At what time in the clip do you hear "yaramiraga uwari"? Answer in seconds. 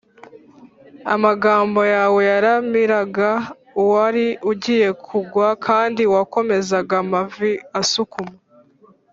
2.31-4.25